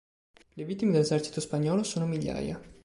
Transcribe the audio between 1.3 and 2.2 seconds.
spagnolo sono